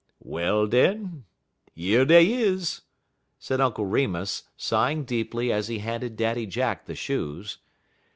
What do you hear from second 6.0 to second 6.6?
Daddy